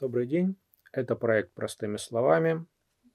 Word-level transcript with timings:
Добрый 0.00 0.28
день. 0.28 0.54
Это 0.92 1.16
проект 1.16 1.54
«Простыми 1.54 1.96
словами». 1.96 2.64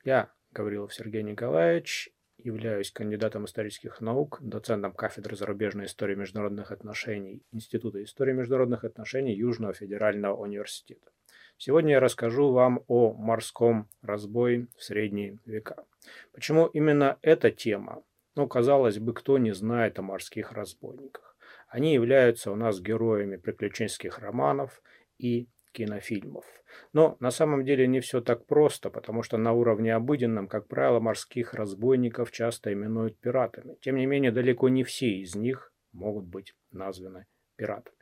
Я, 0.03 0.33
Гаврилов 0.51 0.94
Сергей 0.94 1.23
Николаевич, 1.23 2.09
являюсь 2.37 2.91
кандидатом 2.91 3.45
исторических 3.45 4.02
наук, 4.02 4.39
доцентом 4.41 4.92
кафедры 4.92 5.38
зарубежной 5.38 5.86
истории 5.86 6.16
международных 6.16 6.74
отношений 6.74 7.42
Института 7.54 8.04
истории 8.04 8.34
международных 8.34 8.84
отношений 8.84 9.34
Южного 9.34 9.72
федерального 9.74 10.36
университета. 10.36 11.10
Сегодня 11.56 11.92
я 11.92 12.00
расскажу 12.02 12.52
вам 12.52 12.84
о 12.90 13.13
морском 13.13 13.88
разбое 14.02 14.68
в 14.76 14.84
средние 14.84 15.40
века. 15.46 15.86
Почему 16.34 16.65
именно 16.65 17.18
эта 17.21 17.50
тема? 17.50 18.04
Ну, 18.36 18.45
казалось 18.45 19.00
бы, 19.00 19.13
кто 19.13 19.38
не 19.38 19.54
знает 19.54 20.00
о 20.00 20.02
морских 20.02 20.52
разбойниках. 20.52 21.38
Они 21.70 21.93
являются 21.93 22.52
у 22.52 22.57
нас 22.57 22.81
героями 22.81 23.38
приключенческих 23.38 24.20
романов 24.20 24.81
и 25.18 25.47
кинофильмов. 25.73 26.45
Но 26.93 27.17
на 27.19 27.31
самом 27.31 27.65
деле 27.65 27.87
не 27.87 27.99
все 27.99 28.21
так 28.21 28.45
просто, 28.45 28.89
потому 28.89 29.23
что 29.23 29.38
на 29.38 29.52
уровне 29.52 29.93
обыденном, 29.93 30.48
как 30.48 30.67
правило, 30.67 30.99
морских 30.99 31.53
разбойников 31.53 32.31
часто 32.31 32.71
именуют 32.71 33.20
пиратами. 33.20 33.75
Тем 33.81 33.98
не 33.98 34.05
менее, 34.05 34.31
далеко 34.31 34.70
не 34.70 34.84
все 34.84 35.09
из 35.09 35.35
них 35.35 35.73
могут 35.91 36.25
быть 36.25 36.55
названы 36.71 37.25
пиратами. 37.57 37.98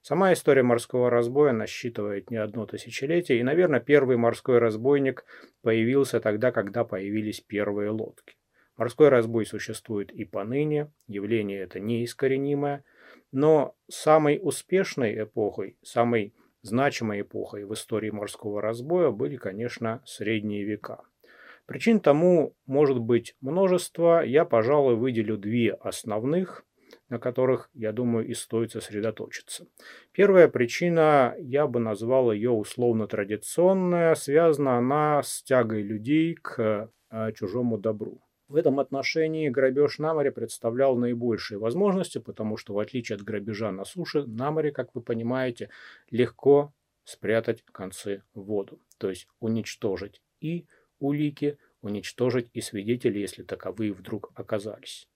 Сама 0.00 0.32
история 0.32 0.64
морского 0.64 1.10
разбоя 1.10 1.52
насчитывает 1.52 2.28
не 2.28 2.36
одно 2.36 2.66
тысячелетие, 2.66 3.38
и, 3.38 3.44
наверное, 3.44 3.78
первый 3.78 4.16
морской 4.16 4.58
разбойник 4.58 5.24
появился 5.62 6.18
тогда, 6.18 6.50
когда 6.50 6.84
появились 6.84 7.40
первые 7.40 7.90
лодки. 7.90 8.34
Морской 8.76 9.10
разбой 9.10 9.46
существует 9.46 10.10
и 10.10 10.24
поныне, 10.24 10.90
явление 11.06 11.60
это 11.60 11.78
неискоренимое, 11.78 12.84
но 13.30 13.76
самой 13.88 14.40
успешной 14.42 15.22
эпохой, 15.22 15.76
самой 15.82 16.34
Значимой 16.62 17.22
эпохой 17.22 17.64
в 17.64 17.74
истории 17.74 18.10
морского 18.10 18.62
разбоя 18.62 19.10
были, 19.10 19.36
конечно, 19.36 20.00
средние 20.04 20.64
века. 20.64 21.02
Причин 21.66 22.00
тому 22.00 22.54
может 22.66 22.98
быть 22.98 23.34
множество, 23.40 24.24
я, 24.24 24.44
пожалуй, 24.44 24.94
выделю 24.94 25.36
две 25.36 25.72
основных, 25.72 26.64
на 27.08 27.18
которых, 27.18 27.68
я 27.74 27.92
думаю, 27.92 28.26
и 28.26 28.34
стоит 28.34 28.72
сосредоточиться. 28.72 29.66
Первая 30.12 30.48
причина, 30.48 31.34
я 31.38 31.66
бы 31.66 31.80
назвал 31.80 32.32
ее 32.32 32.50
условно-традиционная, 32.50 34.14
связана 34.14 34.78
она 34.78 35.22
с 35.22 35.42
тягой 35.42 35.82
людей 35.82 36.34
к 36.34 36.90
э, 37.10 37.32
чужому 37.32 37.76
добру. 37.76 38.21
В 38.52 38.56
этом 38.56 38.80
отношении 38.80 39.48
грабеж 39.48 39.98
на 39.98 40.12
море 40.12 40.30
представлял 40.30 40.94
наибольшие 40.94 41.56
возможности, 41.56 42.18
потому 42.18 42.58
что 42.58 42.74
в 42.74 42.80
отличие 42.80 43.16
от 43.16 43.22
грабежа 43.22 43.72
на 43.72 43.86
суше, 43.86 44.24
на 44.26 44.50
море, 44.50 44.70
как 44.70 44.94
вы 44.94 45.00
понимаете, 45.00 45.70
легко 46.10 46.74
спрятать 47.02 47.64
концы 47.72 48.22
в 48.34 48.42
воду, 48.42 48.78
то 48.98 49.08
есть 49.08 49.26
уничтожить 49.40 50.20
и 50.42 50.66
улики, 50.98 51.56
уничтожить 51.80 52.50
и 52.52 52.60
свидетелей, 52.60 53.22
если 53.22 53.42
таковые 53.42 53.94
вдруг 53.94 54.32
оказались. 54.34 55.08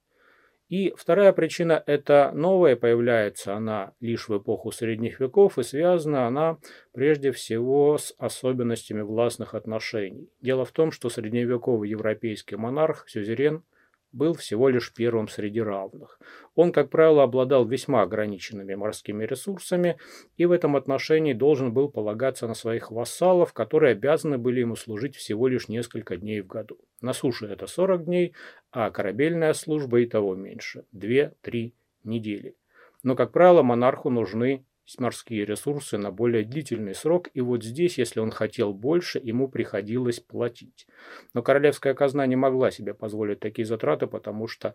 И 0.69 0.93
вторая 0.97 1.31
причина– 1.31 1.81
это 1.85 2.31
новая, 2.33 2.75
появляется 2.75 3.55
она 3.55 3.93
лишь 4.01 4.27
в 4.27 4.37
эпоху 4.37 4.71
средних 4.71 5.21
веков, 5.21 5.57
и 5.57 5.63
связана 5.63 6.27
она 6.27 6.57
прежде 6.93 7.31
всего 7.31 7.97
с 7.97 8.13
особенностями 8.17 9.01
властных 9.01 9.53
отношений. 9.53 10.29
Дело 10.41 10.65
в 10.65 10.71
том, 10.71 10.91
что 10.91 11.09
средневековый 11.09 11.89
европейский 11.89 12.57
монарх, 12.57 13.07
сюзерен– 13.07 13.63
был 14.17 14.33
всего 14.33 14.67
лишь 14.67 14.93
первым 14.93 15.27
среди 15.27 15.61
равных. 15.61 16.19
Он, 16.55 16.71
как 16.71 16.89
правило, 16.89 17.23
обладал 17.23 17.65
весьма 17.65 18.01
ограниченными 18.01 18.75
морскими 18.75 19.23
ресурсами 19.23 19.97
и 20.35 20.45
в 20.45 20.51
этом 20.51 20.75
отношении 20.75 21.33
должен 21.33 21.71
был 21.71 21.89
полагаться 21.89 22.47
на 22.47 22.55
своих 22.55 22.91
вассалов, 22.91 23.53
которые 23.53 23.91
обязаны 23.91 24.37
были 24.37 24.61
ему 24.61 24.75
служить 24.75 25.15
всего 25.15 25.47
лишь 25.47 25.69
несколько 25.69 26.17
дней 26.17 26.41
в 26.41 26.47
году. 26.47 26.77
На 27.01 27.13
суше 27.13 27.45
это 27.45 27.67
40 27.67 28.05
дней, 28.05 28.33
а 28.71 28.89
корабельная 28.89 29.53
служба 29.53 29.99
и 30.01 30.07
того 30.07 30.35
меньше– 30.35 30.85
2-3 30.95 31.73
недели. 32.03 32.55
Но, 33.03 33.15
как 33.15 33.31
правило, 33.31 33.61
монарху 33.61 34.09
нужны 34.09 34.65
морские 34.99 35.45
ресурсы 35.45 35.97
на 35.97 36.11
более 36.11 36.43
длительный 36.43 36.95
срок, 36.95 37.29
и 37.33 37.41
вот 37.41 37.63
здесь, 37.63 37.97
если 37.97 38.19
он 38.21 38.31
хотел 38.31 38.73
больше, 38.73 39.19
ему 39.21 39.49
приходилось 39.49 40.19
платить. 40.19 40.87
Но 41.33 41.43
королевская 41.43 41.93
казна 41.93 42.25
не 42.25 42.35
могла 42.37 42.71
себе 42.71 42.93
позволить 42.93 43.41
такие 43.41 43.65
затраты, 43.65 44.07
потому 44.07 44.47
что 44.47 44.73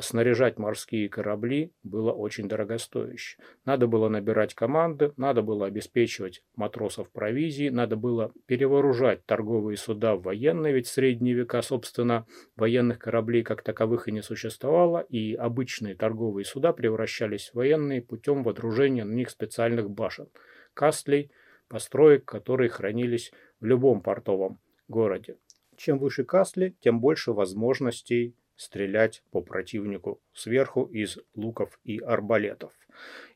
снаряжать 0.00 0.58
морские 0.58 1.08
корабли 1.08 1.72
было 1.82 2.12
очень 2.12 2.48
дорогостояще. 2.48 3.38
Надо 3.64 3.86
было 3.86 4.08
набирать 4.08 4.54
команды, 4.54 5.12
надо 5.16 5.42
было 5.42 5.66
обеспечивать 5.66 6.42
матросов 6.54 7.10
провизией, 7.10 7.70
надо 7.70 7.96
было 7.96 8.32
перевооружать 8.46 9.24
торговые 9.26 9.76
суда 9.76 10.16
в 10.16 10.22
военные, 10.22 10.74
ведь 10.74 10.86
в 10.86 10.92
средние 10.92 11.34
века, 11.34 11.62
собственно, 11.62 12.26
военных 12.56 12.98
кораблей 12.98 13.42
как 13.42 13.62
таковых 13.62 14.08
и 14.08 14.12
не 14.12 14.22
существовало, 14.22 15.00
и 15.00 15.34
обычные 15.34 15.94
торговые 15.94 16.44
суда 16.44 16.72
превращались 16.72 17.50
в 17.50 17.54
военные 17.54 18.02
путем 18.02 18.42
водружения 18.42 19.04
на 19.04 19.12
них 19.12 19.30
специальных 19.30 19.90
башен, 19.90 20.28
кастлей, 20.74 21.30
построек, 21.68 22.24
которые 22.24 22.68
хранились 22.68 23.32
в 23.60 23.64
любом 23.64 24.00
портовом 24.00 24.60
городе. 24.88 25.36
Чем 25.76 25.98
выше 25.98 26.24
касли, 26.24 26.76
тем 26.80 27.00
больше 27.00 27.32
возможностей 27.32 28.34
стрелять 28.56 29.22
по 29.30 29.40
противнику 29.40 30.20
сверху 30.32 30.84
из 30.84 31.18
луков 31.34 31.78
и 31.84 31.98
арбалетов. 31.98 32.72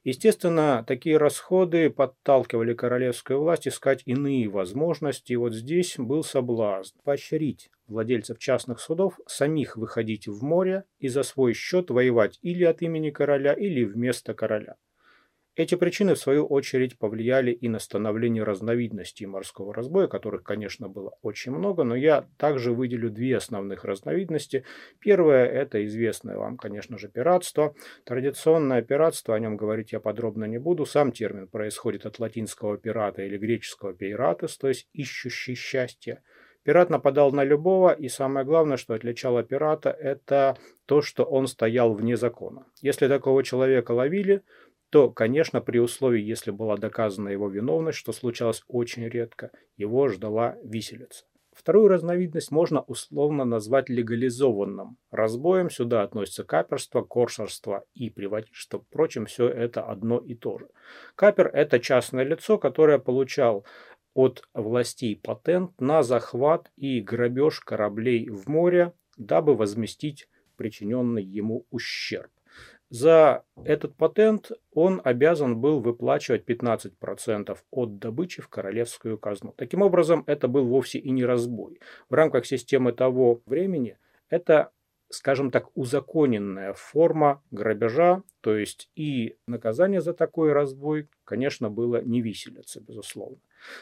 Естественно, 0.04 0.82
такие 0.86 1.18
расходы 1.18 1.90
подталкивали 1.90 2.72
королевскую 2.72 3.40
власть 3.40 3.68
искать 3.68 4.02
иные 4.06 4.48
возможности, 4.48 5.34
и 5.34 5.36
вот 5.36 5.52
здесь 5.54 5.96
был 5.98 6.24
соблазн 6.24 6.98
поощрить 7.04 7.70
владельцев 7.86 8.38
частных 8.38 8.80
судов 8.80 9.20
самих 9.26 9.76
выходить 9.76 10.26
в 10.26 10.42
море 10.42 10.84
и 10.98 11.08
за 11.08 11.22
свой 11.22 11.52
счет 11.52 11.90
воевать 11.90 12.38
или 12.40 12.64
от 12.64 12.80
имени 12.80 13.10
короля, 13.10 13.52
или 13.52 13.84
вместо 13.84 14.32
короля. 14.32 14.76
Эти 15.60 15.74
причины, 15.74 16.14
в 16.14 16.18
свою 16.18 16.46
очередь, 16.46 16.98
повлияли 16.98 17.50
и 17.50 17.68
на 17.68 17.80
становление 17.80 18.44
разновидностей 18.44 19.26
морского 19.26 19.74
разбоя, 19.74 20.06
которых, 20.06 20.42
конечно, 20.42 20.88
было 20.88 21.12
очень 21.20 21.52
много, 21.52 21.84
но 21.84 21.94
я 21.94 22.26
также 22.38 22.72
выделю 22.72 23.10
две 23.10 23.36
основных 23.36 23.84
разновидности. 23.84 24.64
Первое– 25.00 25.44
это 25.62 25.84
известное 25.84 26.38
вам, 26.38 26.56
конечно 26.56 26.96
же, 26.96 27.10
пиратство. 27.10 27.74
Традиционное 28.04 28.80
пиратство, 28.80 29.34
о 29.34 29.38
нем 29.38 29.58
говорить 29.58 29.92
я 29.92 30.00
подробно 30.00 30.46
не 30.46 30.56
буду. 30.56 30.86
Сам 30.86 31.12
термин 31.12 31.46
происходит 31.46 32.06
от 32.06 32.18
латинского 32.20 32.78
пирата 32.78 33.20
или 33.20 33.36
греческого 33.36 33.92
пиратес, 33.92 34.56
то 34.56 34.68
есть 34.68 34.88
ищущий 34.94 35.54
счастье. 35.54 36.22
Пират 36.62 36.90
нападал 36.90 37.32
на 37.32 37.42
любого, 37.42 37.90
и 37.90 38.08
самое 38.08 38.44
главное, 38.44 38.76
что 38.76 38.94
отличало 38.94 39.42
пирата, 39.42 39.90
это 39.90 40.58
то, 40.84 41.00
что 41.00 41.24
он 41.24 41.46
стоял 41.46 41.94
вне 41.94 42.16
закона. 42.16 42.66
Если 42.82 43.08
такого 43.08 43.42
человека 43.42 43.92
ловили, 43.92 44.42
то, 44.90 45.10
конечно, 45.10 45.60
при 45.60 45.78
условии, 45.78 46.20
если 46.20 46.50
была 46.50 46.76
доказана 46.76 47.28
его 47.28 47.48
виновность, 47.48 47.98
что 47.98 48.12
случалось 48.12 48.64
очень 48.66 49.08
редко, 49.08 49.52
его 49.76 50.08
ждала 50.08 50.56
виселица. 50.64 51.24
Вторую 51.52 51.88
разновидность 51.88 52.50
можно 52.50 52.80
условно 52.82 53.44
назвать 53.44 53.88
легализованным. 53.88 54.96
Разбоем 55.10 55.68
сюда 55.68 56.02
относятся 56.02 56.42
каперство, 56.42 57.02
корсарство 57.02 57.84
и 57.92 58.08
приводительство. 58.08 58.80
Впрочем, 58.80 59.26
все 59.26 59.48
это 59.48 59.82
одно 59.82 60.18
и 60.18 60.34
то 60.34 60.58
же. 60.58 60.68
Капер– 61.16 61.48
это 61.52 61.78
частное 61.78 62.24
лицо, 62.24 62.56
которое 62.56 62.98
получал 62.98 63.66
от 64.14 64.42
властей 64.54 65.16
патент 65.16 65.80
на 65.80 66.02
захват 66.02 66.70
и 66.76 67.00
грабеж 67.00 67.60
кораблей 67.60 68.28
в 68.28 68.48
море, 68.48 68.92
дабы 69.16 69.54
возместить 69.54 70.28
причиненный 70.56 71.22
ему 71.22 71.66
ущерб. 71.70 72.30
За 72.90 73.44
этот 73.64 73.96
патент 73.96 74.50
он 74.72 75.00
обязан 75.04 75.60
был 75.60 75.78
выплачивать 75.80 76.44
15% 76.44 77.56
от 77.70 77.98
добычи 77.98 78.42
в 78.42 78.48
королевскую 78.48 79.16
казну. 79.16 79.54
Таким 79.56 79.82
образом, 79.82 80.24
это 80.26 80.48
был 80.48 80.66
вовсе 80.66 80.98
и 80.98 81.10
не 81.10 81.24
разбой. 81.24 81.80
В 82.08 82.14
рамках 82.14 82.46
системы 82.46 82.92
того 82.92 83.42
времени 83.46 83.96
это, 84.28 84.72
скажем 85.08 85.52
так, 85.52 85.68
узаконенная 85.76 86.72
форма 86.72 87.40
грабежа, 87.52 88.24
то 88.40 88.56
есть 88.56 88.90
и 88.96 89.36
наказание 89.46 90.00
за 90.00 90.12
такой 90.12 90.52
разбой, 90.52 91.08
конечно, 91.22 91.70
было 91.70 92.02
не 92.02 92.20
виселица, 92.20 92.80
безусловно. 92.80 93.38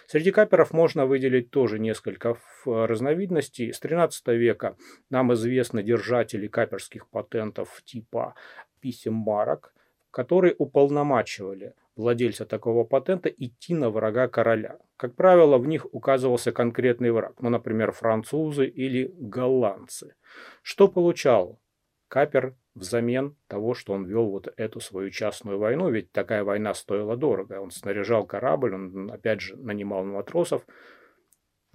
Среди 0.06 0.32
каперов 0.32 0.72
можно 0.72 1.06
выделить 1.06 1.50
тоже 1.50 1.78
несколько 1.78 2.37
разновидностей. 2.66 3.72
С 3.72 3.78
13 3.81 4.26
века 4.28 4.76
нам 5.08 5.32
известны 5.34 5.82
держатели 5.82 6.49
каперских 6.49 7.08
патентов 7.08 7.81
типа 7.84 8.34
писем 8.80 9.14
марок, 9.14 9.75
которые 10.10 10.54
уполномачивали 10.56 11.75
владельца 11.96 12.46
такого 12.46 12.84
патента 12.84 13.28
идти 13.28 13.75
на 13.75 13.90
врага 13.90 14.28
короля. 14.28 14.78
Как 14.96 15.14
правило, 15.14 15.58
в 15.58 15.66
них 15.66 15.86
указывался 15.92 16.52
конкретный 16.52 17.10
враг, 17.10 17.34
ну, 17.40 17.50
например, 17.50 17.92
французы 17.92 18.66
или 18.66 19.12
голландцы. 19.19 20.14
Что 20.62 20.88
получал 20.88 21.60
капер 22.08 22.54
взамен 22.75 23.36
того, 23.48 23.75
что 23.75 23.92
он 23.92 24.06
вел 24.06 24.30
вот 24.30 24.52
эту 24.56 24.80
свою 24.80 25.10
частную 25.10 25.58
войну, 25.58 25.90
ведь 25.90 26.12
такая 26.12 26.44
война 26.44 26.72
стоила 26.75 27.16
дорого. 27.16 27.60
Он 27.60 27.70
снаряжал 27.70 28.26
корабль, 28.26 28.75
он 28.75 29.10
опять 29.10 29.40
же 29.40 29.56
нанимал 29.56 30.04
матросов. 30.04 30.64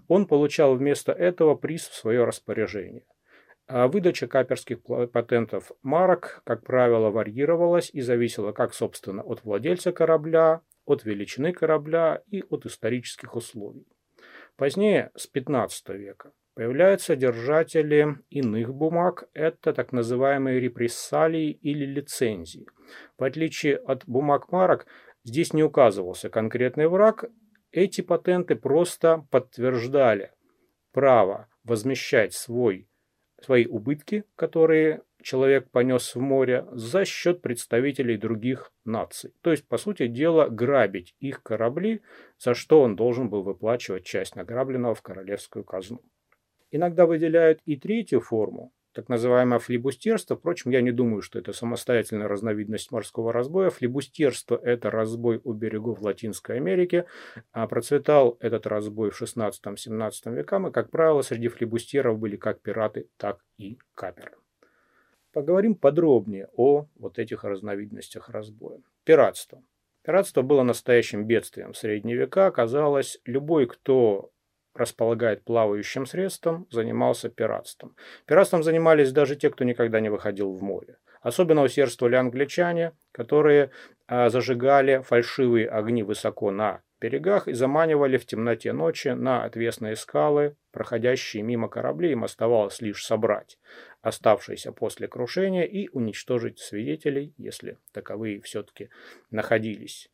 Он 0.07 0.25
получал 0.25 0.75
вместо 0.75 1.11
этого 1.11 1.55
приз 1.55 1.87
в 1.87 1.95
свое 1.95 2.23
распоряжение. 2.23 3.05
А 3.75 3.87
выдача 3.87 4.27
каперских 4.27 4.83
патентов 5.11 5.71
марок, 5.81 6.43
как 6.45 6.63
правило, 6.63 7.09
варьировалась 7.09 7.89
и 7.91 8.01
зависела 8.01 8.51
как, 8.51 8.71
собственно, 8.71 9.23
от 9.23 9.43
владельца 9.43 9.91
корабля, 9.91 10.61
от 10.85 11.05
величины 11.05 11.53
корабля 11.53 12.21
и 12.29 12.43
от 12.51 12.67
исторических 12.67 13.35
условий. 13.35 13.87
Позднее, 14.57 15.09
с 15.15 15.25
15 15.25 15.89
века, 15.89 16.33
появляются 16.53 17.15
держатели 17.15 18.19
иных 18.29 18.75
бумаг, 18.75 19.27
это 19.33 19.73
так 19.73 19.91
называемые 19.91 20.59
репрессалии 20.59 21.49
или 21.49 21.83
лицензии. 21.83 22.67
В 23.17 23.23
отличие 23.23 23.77
от 23.77 24.03
бумаг 24.05 24.51
марок, 24.51 24.85
здесь 25.23 25.51
не 25.51 25.63
указывался 25.63 26.29
конкретный 26.29 26.87
враг, 26.87 27.25
эти 27.71 28.01
патенты 28.01 28.55
просто 28.55 29.25
подтверждали 29.31 30.31
право 30.91 31.47
возмещать 31.63 32.33
свой 32.33 32.87
свои 33.43 33.65
убытки, 33.65 34.23
которые 34.35 35.01
человек 35.21 35.69
понес 35.69 36.15
в 36.15 36.19
море, 36.19 36.65
за 36.71 37.05
счет 37.05 37.41
представителей 37.41 38.17
других 38.17 38.71
наций. 38.85 39.33
То 39.41 39.51
есть, 39.51 39.67
по 39.67 39.77
сути 39.77 40.07
дела, 40.07 40.49
грабить 40.49 41.15
их 41.19 41.43
корабли, 41.43 42.01
за 42.39 42.53
что 42.53 42.81
он 42.81 42.95
должен 42.95 43.29
был 43.29 43.43
выплачивать 43.43 44.05
часть 44.05 44.35
награбленного 44.35 44.95
в 44.95 45.01
королевскую 45.01 45.63
казну. 45.63 46.01
Иногда 46.71 47.05
выделяют 47.05 47.59
и 47.65 47.75
третью 47.75 48.19
форму, 48.21 48.73
так 48.93 49.09
называемое 49.09 49.59
флибустерство. 49.59 50.35
Впрочем, 50.35 50.71
я 50.71 50.81
не 50.81 50.91
думаю, 50.91 51.21
что 51.21 51.39
это 51.39 51.51
самостоятельная 51.51 52.27
разновидность 52.27 52.91
морского 52.91 53.33
разбоя. 53.33 53.69
Флибустерство– 53.69 54.59
это 54.63 54.91
разбой 54.91 55.41
у 55.43 55.53
берегов 55.53 56.01
Латинской 56.01 56.57
Америки. 56.57 57.05
А 57.51 57.67
процветал 57.67 58.37
этот 58.39 58.67
разбой 58.67 59.09
в 59.09 59.21
16-17 59.21 60.35
векам, 60.35 60.67
и, 60.67 60.71
как 60.71 60.91
правило, 60.91 61.21
среди 61.21 61.47
флибустеров 61.47 62.19
были 62.19 62.35
как 62.35 62.61
пираты, 62.61 63.07
так 63.17 63.39
и 63.57 63.77
каперы. 63.95 64.33
Поговорим 65.33 65.73
подробнее 65.73 66.47
о 66.55 66.85
вот 66.95 67.17
этих 67.17 67.43
разновидностях 67.43 68.29
разбоя. 68.29 68.79
Пиратство. 69.03 69.63
Пиратство 70.03 70.41
было 70.41 70.63
настоящим 70.63 71.25
бедствием 71.25 71.73
в 71.73 71.77
средние 71.77 72.17
века. 72.17 72.51
Казалось, 72.51 73.19
любой, 73.25 73.65
кто 73.65 74.32
располагает 74.75 75.43
плавающим 75.43 76.05
средством, 76.05 76.67
занимался 76.71 77.29
пиратством. 77.29 77.95
Пиратством 78.25 78.63
занимались 78.63 79.11
даже 79.11 79.35
те, 79.35 79.49
кто 79.49 79.63
никогда 79.63 79.99
не 79.99 80.09
выходил 80.09 80.53
в 80.53 80.61
море. 80.61 80.97
Особенно 81.21 81.63
усердствовали 81.63 82.15
англичане, 82.15 82.93
которые 83.11 83.71
а, 84.07 84.29
зажигали 84.29 85.01
фальшивые 85.01 85.69
огни 85.69 86.03
высоко 86.03 86.51
на 86.51 86.81
берегах 86.99 87.47
и 87.47 87.53
заманивали 87.53 88.17
в 88.17 88.25
темноте 88.25 88.73
ночи 88.73 89.09
на 89.09 89.43
отвесные 89.43 89.95
скалы, 89.95 90.55
проходящие 90.71 91.43
мимо 91.43 91.67
кораблей, 91.67 92.13
им 92.13 92.23
оставалось 92.23 92.81
лишь 92.81 93.05
собрать 93.05 93.57
оставшиеся 94.03 94.73
после 94.73 95.07
крушения 95.07 95.63
и 95.63 95.89
уничтожить 95.89 96.59
свидетелей, 96.59 97.33
если 97.37 97.77
таковые 97.93 98.41
все-таки 98.41 98.89
находились. 99.31 100.11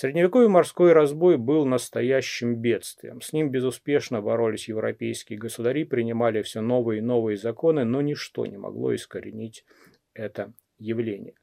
Средневековый 0.00 0.48
морской 0.48 0.94
разбой 0.94 1.36
был 1.36 1.66
настоящим 1.66 2.56
бедствием. 2.56 3.20
С 3.20 3.34
ним 3.34 3.50
безуспешно 3.50 4.22
боролись 4.22 4.66
европейские 4.66 5.38
государи, 5.38 5.84
принимали 5.84 6.40
все 6.40 6.62
новые 6.62 7.00
и 7.00 7.02
новые 7.02 7.36
законы, 7.36 7.84
но 7.84 8.00
ничто 8.00 8.46
не 8.46 8.56
могло 8.56 8.94
искоренить 8.94 9.66
это 10.14 10.54
явление. 10.78 11.34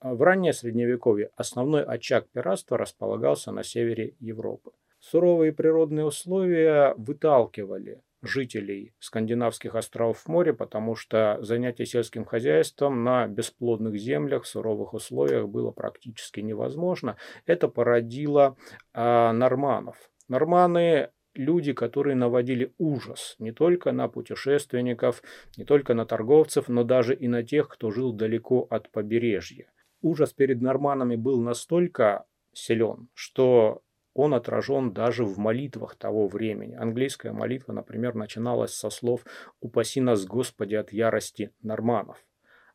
В 0.00 0.20
раннее 0.20 0.52
Средневековье 0.52 1.30
основной 1.36 1.84
очаг 1.84 2.26
пиратства 2.32 2.76
располагался 2.76 3.52
на 3.52 3.62
севере 3.62 4.16
Европы. 4.18 4.72
Суровые 4.98 5.52
природные 5.52 6.06
условия 6.06 6.92
выталкивали 6.96 8.02
жителей 8.26 8.94
скандинавских 8.98 9.74
островов 9.74 10.18
в 10.18 10.28
море, 10.28 10.52
потому 10.52 10.94
что 10.94 11.38
занятие 11.40 11.86
сельским 11.86 12.24
хозяйством 12.24 13.04
на 13.04 13.26
бесплодных 13.26 13.96
землях 13.96 14.44
в 14.44 14.48
суровых 14.48 14.94
условиях 14.94 15.48
было 15.48 15.70
практически 15.70 16.40
невозможно. 16.40 17.16
Это 17.46 17.68
породило 17.68 18.56
э, 18.92 19.32
норманов. 19.32 19.96
Норманы 20.28 21.10
люди, 21.34 21.72
которые 21.72 22.16
наводили 22.16 22.72
ужас 22.78 23.36
не 23.38 23.52
только 23.52 23.92
на 23.92 24.08
путешественников, 24.08 25.22
не 25.56 25.64
только 25.64 25.94
на 25.94 26.06
торговцев, 26.06 26.68
но 26.68 26.84
даже 26.84 27.14
и 27.14 27.28
на 27.28 27.42
тех, 27.42 27.68
кто 27.68 27.90
жил 27.90 28.12
далеко 28.12 28.66
от 28.70 28.90
побережья. 28.90 29.70
Ужас 30.02 30.32
перед 30.32 30.60
норманами 30.60 31.16
был 31.16 31.40
настолько 31.40 32.24
силен, 32.52 33.08
что 33.14 33.82
он 34.16 34.32
отражен 34.32 34.92
даже 34.92 35.24
в 35.24 35.38
молитвах 35.38 35.94
того 35.94 36.26
времени. 36.26 36.74
Английская 36.74 37.32
молитва, 37.32 37.74
например, 37.74 38.14
начиналась 38.14 38.72
со 38.72 38.88
слов 38.88 39.26
«Упаси 39.60 40.00
нас, 40.00 40.24
Господи, 40.24 40.74
от 40.74 40.90
ярости 40.90 41.52
норманов». 41.62 42.16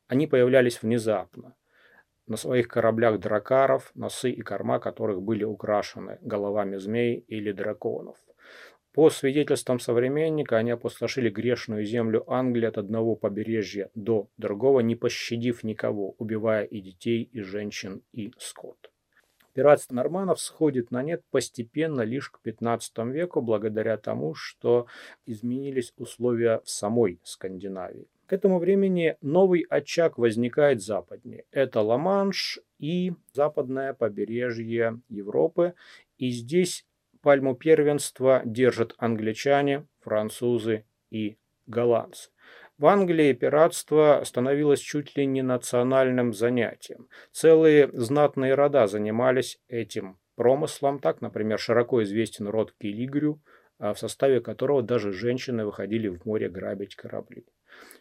Они 0.08 0.28
появлялись 0.28 0.84
внезапно. 0.84 1.56
На 2.28 2.38
своих 2.38 2.68
кораблях 2.68 3.20
дракаров, 3.20 3.92
носы 3.96 4.30
и 4.30 4.42
корма 4.42 4.78
которых 4.78 5.24
были 5.24 5.44
украшены 5.44 6.20
головами 6.22 6.78
змей 6.78 7.26
или 7.28 7.52
драконов. 7.52 8.18
По 8.94 9.10
свидетельствам 9.10 9.80
современника, 9.80 10.58
они 10.58 10.70
опустошили 10.70 11.32
грешную 11.32 11.86
землю 11.86 12.24
Англии 12.32 12.68
от 12.68 12.78
одного 12.78 13.16
побережья 13.16 13.90
до 13.96 14.28
другого, 14.38 14.82
не 14.82 14.96
пощадив 14.96 15.64
никого, 15.64 16.14
убивая 16.20 16.66
и 16.66 16.82
детей, 16.82 17.24
и 17.24 17.42
женщин, 17.42 18.04
и 18.12 18.32
скот. 18.38 18.91
Пиратство 19.54 19.96
норманов 19.96 20.40
сходит 20.40 20.92
на 20.92 21.04
нет 21.04 21.24
постепенно 21.32 22.02
лишь 22.02 22.30
к 22.30 22.40
15 22.40 22.98
веку, 23.06 23.42
благодаря 23.42 23.98
тому, 23.98 24.34
что 24.34 24.88
изменились 25.26 25.94
условия 25.98 26.62
в 26.64 26.70
самой 26.70 27.20
Скандинавии. 27.24 28.08
К 28.28 28.34
этому 28.34 28.60
времени 28.60 29.18
новый 29.22 29.66
очаг 29.70 30.18
возникает 30.18 30.82
западнее. 30.82 31.44
Это 31.52 31.82
Ла-Манш 31.82 32.60
и 32.80 33.12
западное 33.34 33.94
побережье 33.94 35.02
Европы. 35.10 35.74
И 36.18 36.30
здесь 36.30 36.86
пальму 37.22 37.56
первенства 37.56 38.42
держат 38.46 38.96
англичане, 38.98 39.86
французы 40.00 40.86
и 41.10 41.36
голландцы. 41.68 42.30
В 42.82 42.88
Англии 42.88 43.34
пиратство 43.34 44.24
становилось 44.26 44.80
чуть 44.80 45.16
ли 45.16 45.28
не 45.28 45.44
национальным 45.44 46.34
занятием. 46.34 47.10
Целые 47.32 47.92
знатные 47.94 48.56
рода 48.56 48.88
занимались 48.88 49.60
этим 49.68 50.18
промыслом. 50.36 50.98
Так, 50.98 51.22
например, 51.22 51.60
широко 51.60 52.02
известен 52.02 52.48
род 52.48 52.74
Килигрю, 52.82 53.40
а 53.78 53.94
в 53.94 54.00
составе 54.00 54.42
которого 54.42 54.82
даже 54.82 55.14
женщины 55.14 55.64
выходили 55.64 56.08
в 56.08 56.26
море 56.26 56.50
грабить 56.50 56.96
корабли. 56.96 57.46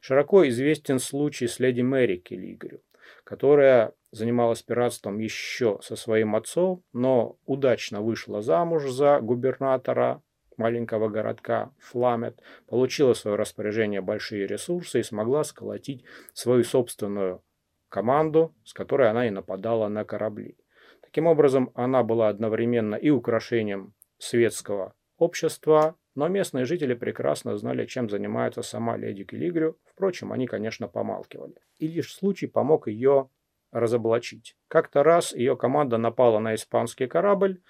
Широко 0.01 0.49
известен 0.49 0.99
случай 0.99 1.47
с 1.47 1.61
леди 1.61 1.83
Мэри 1.83 2.17
Килигрю, 2.17 2.81
которая 3.25 3.93
занималась 4.13 4.63
пиратством 4.63 5.19
еще 5.19 5.79
со 5.83 5.95
своим 5.95 6.35
отцом, 6.35 6.83
но 6.95 7.37
удачно 7.45 8.01
вышла 8.01 8.41
замуж 8.41 8.89
за 8.89 9.21
губернатора 9.21 10.23
маленького 10.61 11.09
городка 11.09 11.73
Фламет, 11.79 12.41
получила 12.69 13.15
в 13.15 13.19
свое 13.19 13.37
распоряжение 13.37 14.03
большие 14.03 14.47
ресурсы 14.47 15.01
и 15.01 15.03
смогла 15.03 15.43
сколотить 15.43 16.05
свою 16.35 16.63
собственную 16.65 17.43
команду, 17.89 18.55
с 18.65 18.73
которой 18.73 19.11
она 19.11 19.27
и 19.27 19.31
нападала 19.31 19.89
на 19.89 20.05
корабли. 20.05 20.57
Таким 21.03 21.27
образом, 21.27 21.73
она 21.75 22.03
была 22.03 22.29
одновременно 22.29 22.95
и 22.95 23.11
украшением 23.11 23.95
светского 24.19 24.95
общества, 25.19 25.97
но 26.15 26.29
местные 26.29 26.67
жители 26.67 26.95
прекрасно 26.95 27.57
знали, 27.57 27.87
чем 27.87 28.11
занимается 28.11 28.63
сама 28.63 28.97
леди 28.97 29.25
Килигрю. 29.25 29.79
Впрочем, 29.85 30.33
они, 30.33 30.47
конечно, 30.47 30.89
помалкивали. 30.89 31.57
И 31.79 31.89
лишь 31.89 32.15
случай 32.15 32.47
помог 32.47 32.87
ее 32.87 33.31
разоблачить. 33.73 34.57
Как-то 34.69 35.03
раз 35.03 35.33
ее 35.33 35.57
команда 35.57 35.99
напала 35.99 36.39
на 36.39 36.55
испанский 36.55 37.07
корабль, 37.07 37.61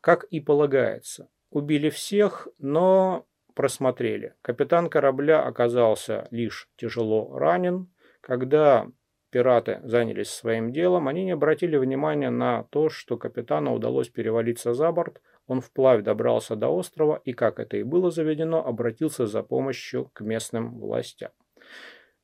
как 0.00 0.24
и 0.24 0.40
полагается. 0.40 1.28
Убили 1.52 1.90
всех, 1.90 2.48
но 2.58 3.26
просмотрели. 3.54 4.34
Капитан 4.40 4.88
корабля 4.88 5.42
оказался 5.42 6.26
лишь 6.30 6.66
тяжело 6.76 7.36
ранен. 7.36 7.92
Когда 8.22 8.86
пираты 9.28 9.80
занялись 9.84 10.30
своим 10.30 10.72
делом, 10.72 11.08
они 11.08 11.24
не 11.24 11.32
обратили 11.32 11.76
внимания 11.76 12.30
на 12.30 12.62
то, 12.70 12.88
что 12.88 13.18
капитану 13.18 13.74
удалось 13.74 14.08
перевалиться 14.08 14.72
за 14.72 14.90
борт. 14.92 15.20
Он 15.46 15.60
вплавь 15.60 16.02
добрался 16.02 16.56
до 16.56 16.68
острова 16.68 17.20
и, 17.22 17.34
как 17.34 17.60
это 17.60 17.76
и 17.76 17.82
было 17.82 18.10
заведено, 18.10 18.66
обратился 18.66 19.26
за 19.26 19.42
помощью 19.42 20.06
к 20.14 20.22
местным 20.22 20.78
властям. 20.80 21.32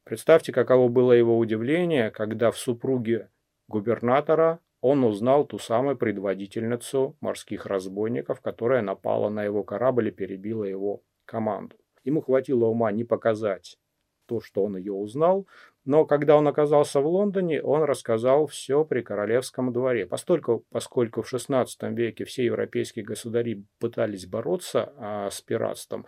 Представьте, 0.04 0.52
каково 0.52 0.88
было 0.88 1.12
его 1.12 1.36
удивление, 1.36 2.10
когда 2.10 2.50
в 2.50 2.56
супруге 2.56 3.28
губернатора 3.66 4.60
он 4.80 5.04
узнал 5.04 5.44
ту 5.44 5.58
самую 5.58 5.96
предводительницу 5.96 7.16
морских 7.20 7.66
разбойников, 7.66 8.40
которая 8.40 8.82
напала 8.82 9.28
на 9.28 9.44
его 9.44 9.64
корабль 9.64 10.08
и 10.08 10.12
перебила 10.12 10.64
его 10.64 11.02
команду. 11.24 11.76
Ему 12.04 12.22
хватило 12.22 12.66
ума 12.66 12.92
не 12.92 13.04
показать 13.04 13.78
то, 14.26 14.40
что 14.40 14.62
он 14.62 14.76
ее 14.76 14.92
узнал, 14.92 15.48
но 15.84 16.04
когда 16.04 16.36
он 16.36 16.46
оказался 16.46 17.00
в 17.00 17.06
Лондоне, 17.06 17.62
он 17.62 17.82
рассказал 17.82 18.46
все 18.46 18.84
при 18.84 19.00
королевском 19.00 19.72
дворе. 19.72 20.06
Поскольку, 20.06 20.64
поскольку 20.70 21.22
в 21.22 21.32
XVI 21.32 21.66
веке 21.94 22.24
все 22.26 22.44
европейские 22.44 23.06
государи 23.06 23.64
пытались 23.80 24.26
бороться 24.26 24.92
а, 24.98 25.30
с 25.30 25.40
пиратством, 25.40 26.04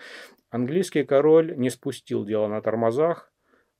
английский 0.50 1.04
король 1.04 1.56
не 1.56 1.70
спустил 1.70 2.26
дело 2.26 2.46
на 2.46 2.60
тормозах, 2.60 3.32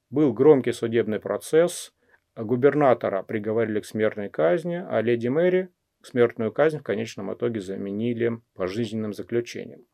был 0.08 0.32
громкий 0.32 0.72
судебный 0.72 1.20
процесс, 1.20 1.92
губернатора 2.36 3.22
приговорили 3.22 3.80
к 3.80 3.86
смертной 3.86 4.28
казни, 4.28 4.84
а 4.86 5.00
леди 5.00 5.28
Мэри 5.28 5.70
смертную 6.02 6.52
казнь 6.52 6.78
в 6.78 6.82
конечном 6.82 7.32
итоге 7.34 7.60
заменили 7.60 8.40
пожизненным 8.54 9.12
заключением. 9.12 9.86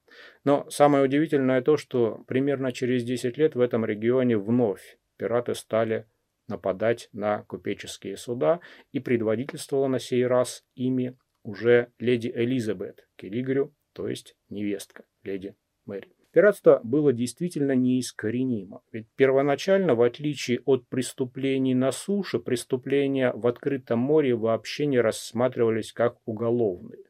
Но 0.44 0.68
самое 0.70 1.04
удивительное 1.04 1.62
то, 1.62 1.76
что 1.76 2.24
примерно 2.26 2.72
через 2.72 3.04
10 3.04 3.36
лет 3.38 3.54
в 3.54 3.60
этом 3.60 3.84
регионе 3.84 4.38
вновь 4.38 4.98
пираты 5.16 5.54
стали 5.54 6.06
нападать 6.48 7.08
на 7.12 7.42
купеческие 7.42 8.16
суда, 8.16 8.60
и 8.92 9.00
предводительствовала 9.00 9.88
на 9.88 9.98
сей 9.98 10.26
раз 10.26 10.64
ими 10.74 11.18
уже 11.42 11.92
леди 11.98 12.30
Элизабет 12.34 13.08
Келлигрю, 13.16 13.74
то 13.92 14.08
есть 14.08 14.36
невестка 14.48 15.04
леди 15.22 15.56
Мэри. 15.86 16.15
Пиратство 16.36 16.82
было 16.84 17.14
действительно 17.14 17.72
неискоренимо, 17.72 18.82
ведь 18.92 19.06
первоначально, 19.16 19.94
в 19.94 20.02
отличие 20.02 20.60
от 20.66 20.86
преступлений 20.86 21.74
на 21.74 21.92
суше, 21.92 22.40
преступления 22.40 23.32
в 23.32 23.46
открытом 23.46 24.00
море 24.00 24.34
вообще 24.34 24.84
не 24.84 25.00
рассматривались 25.00 25.94
как 25.94 26.18
уголовные. 26.26 27.04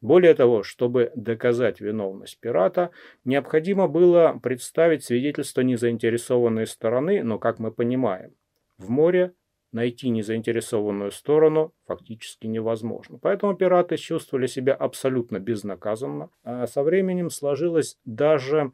Более 0.00 0.34
того, 0.34 0.62
чтобы 0.62 1.10
доказать 1.16 1.80
виновность 1.80 2.38
пирата, 2.38 2.90
необходимо 3.24 3.88
было 3.88 4.38
представить 4.40 5.02
свидетельство 5.02 5.62
незаинтересованной 5.62 6.68
стороны, 6.68 7.24
но, 7.24 7.40
как 7.40 7.58
мы 7.58 7.72
понимаем, 7.72 8.36
в 8.78 8.88
море 8.88 9.32
найти 9.72 10.08
незаинтересованную 10.08 11.10
сторону 11.10 11.72
фактически 11.86 12.46
невозможно. 12.46 13.18
Поэтому 13.18 13.54
пираты 13.54 13.96
чувствовали 13.96 14.46
себя 14.46 14.74
абсолютно 14.74 15.38
безнаказанно. 15.38 16.30
А 16.42 16.66
со 16.66 16.82
временем 16.82 17.30
сложилась 17.30 17.98
даже 18.04 18.72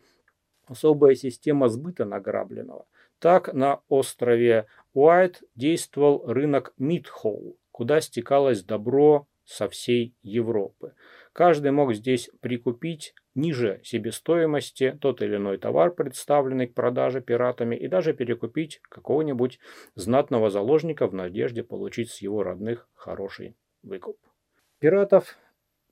особая 0.66 1.14
система 1.14 1.68
сбыта 1.68 2.04
награбленного. 2.04 2.86
Так 3.18 3.52
на 3.52 3.80
острове 3.88 4.66
Уайт 4.92 5.42
действовал 5.54 6.24
рынок 6.26 6.74
Мидхолл, 6.76 7.56
куда 7.70 8.00
стекалось 8.00 8.62
добро 8.62 9.26
со 9.44 9.68
всей 9.68 10.14
Европы. 10.22 10.94
Каждый 11.36 11.70
мог 11.70 11.92
здесь 11.92 12.30
прикупить 12.40 13.14
ниже 13.34 13.82
себестоимости 13.84 14.96
тот 15.02 15.20
или 15.20 15.36
иной 15.36 15.58
товар, 15.58 15.92
представленный 15.92 16.66
к 16.66 16.72
продаже 16.72 17.20
пиратами, 17.20 17.76
и 17.76 17.88
даже 17.88 18.14
перекупить 18.14 18.80
какого-нибудь 18.88 19.58
знатного 19.94 20.48
заложника 20.48 21.06
в 21.06 21.12
надежде 21.12 21.62
получить 21.62 22.10
с 22.10 22.22
его 22.22 22.42
родных 22.42 22.88
хороший 22.94 23.54
выкуп. 23.82 24.16
Пиратов 24.78 25.36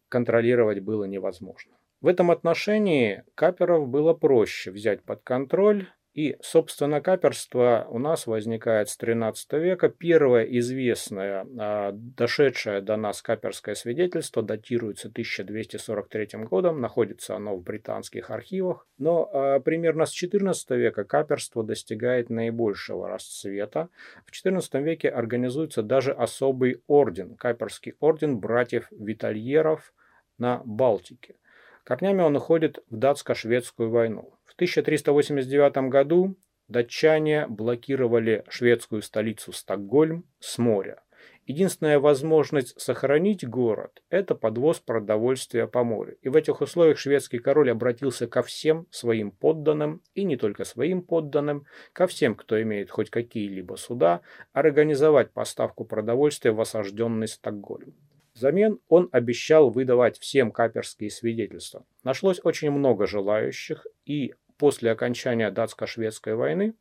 контролировать 0.09 0.81
было 0.81 1.05
невозможно. 1.05 1.75
В 2.01 2.07
этом 2.07 2.31
отношении 2.31 3.23
каперов 3.35 3.87
было 3.87 4.15
проще 4.15 4.71
взять 4.71 5.03
под 5.03 5.25
контроль 5.25 5.89
и, 6.15 6.37
собственно, 6.43 7.01
каперство 7.01 7.89
у 7.91 7.99
нас 7.99 8.29
возникает 8.29 8.89
с 8.89 8.97
XIII 8.97 9.35
века. 9.59 9.89
Первое 9.89 10.45
известное, 10.45 11.45
а, 11.59 11.91
дошедшее 11.93 12.81
до 12.83 12.97
нас 12.97 13.21
каперское 13.21 13.75
свидетельство 13.75 14.41
датируется 14.41 15.11
1243 15.11 16.45
годом, 16.45 16.81
находится 16.81 17.35
оно 17.35 17.57
в 17.57 17.65
британских 17.65 18.31
архивах. 18.31 18.87
Но 18.97 19.29
а, 19.33 19.59
примерно 19.59 20.07
с 20.07 20.15
XIV 20.15 20.55
века 20.77 21.03
каперство 21.03 21.65
достигает 21.65 22.31
наибольшего 22.31 23.09
расцвета. 23.09 23.89
В 24.25 24.31
XIV 24.31 24.83
веке 24.83 25.09
организуется 25.09 25.83
даже 25.83 26.13
особый 26.13 26.81
орден, 26.87 27.35
каперский 27.35 27.95
орден 27.99 28.39
братьев 28.39 28.87
Витальеров 28.93 29.93
на 30.39 30.63
Балтике. 30.65 31.35
Корнями 31.85 32.23
он 32.23 32.35
уходит 32.37 32.83
в 32.89 32.97
датско-шведскую 32.97 33.91
войну. 33.91 34.35
В 34.47 34.55
1389 34.55 35.91
году 35.91 36.37
датчане 36.67 37.47
блокировали 37.47 38.43
шведскую 38.49 39.03
столицу 39.03 39.53
Стокгольм 39.53 40.25
с 40.41 40.57
моря. 40.57 41.03
Единственная 41.47 41.99
возможность 41.99 42.81
сохранить 42.81 43.47
город– 43.47 44.03
это 44.09 44.35
подвоз 44.35 44.81
продовольствия 44.81 45.67
по 45.67 45.85
морю. 45.85 46.17
И 46.23 46.31
в 46.31 46.37
этих 46.37 46.63
условиях 46.63 46.97
шведский 46.97 47.39
король 47.39 47.71
обратился 47.71 48.27
ко 48.27 48.43
всем 48.43 48.87
своим 48.91 49.31
подданным, 49.31 50.01
и 50.15 50.25
не 50.25 50.39
только 50.39 50.65
своим 50.65 51.03
подданным, 51.03 51.67
ко 51.93 52.07
всем, 52.07 52.35
кто 52.35 52.61
имеет 52.63 52.91
хоть 52.91 53.11
какие-либо 53.11 53.75
суда, 53.75 54.23
организовать 54.55 55.33
поставку 55.33 55.85
продовольствия 55.85 56.53
в 56.53 56.61
осажденный 56.63 57.29
Стокгольм. 57.29 57.95
Взамен 58.35 58.81
он 58.89 59.09
обещал 59.13 59.71
выдавать 59.71 60.19
всем 60.19 60.51
каперские 60.51 61.11
свидетельства. 61.11 61.87
Нашлось 62.03 62.41
очень 62.43 62.71
много 62.71 63.07
желающих, 63.07 63.87
и 64.05 64.35
после 64.57 64.91
окончания 64.91 65.51
датско-шведской 65.51 66.35
войны, 66.35 66.75